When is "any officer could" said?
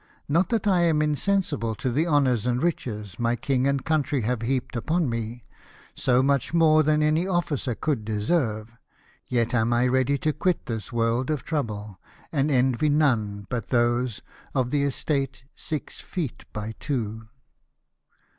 7.03-8.03